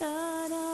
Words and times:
da 0.00 0.48
da 0.50 0.73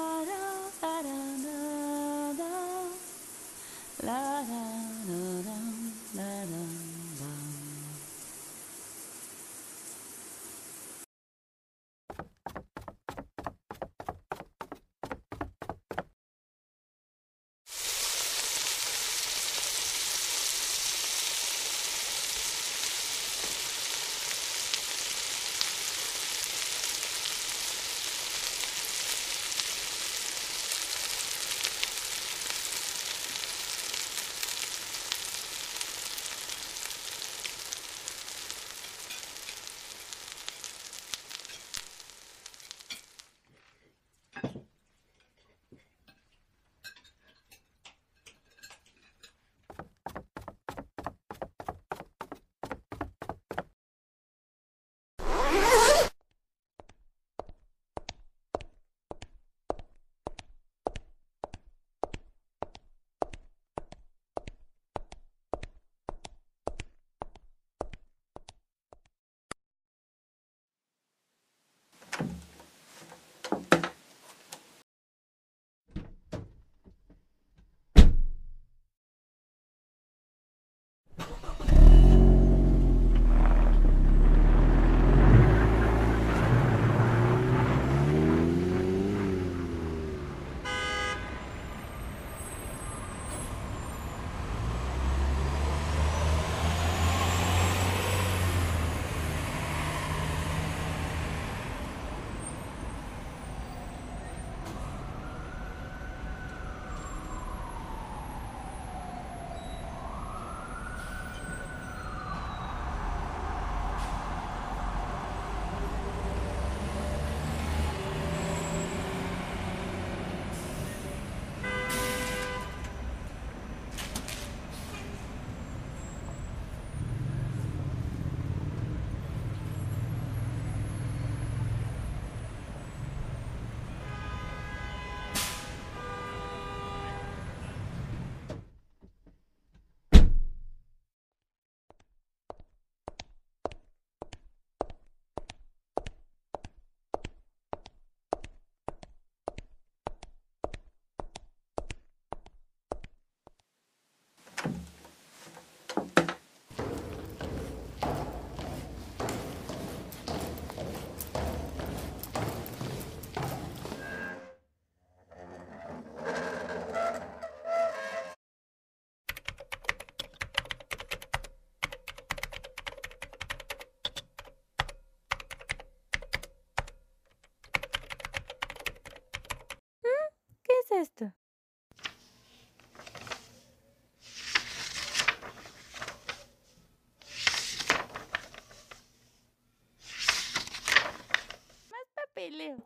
Valeu! 192.60 192.77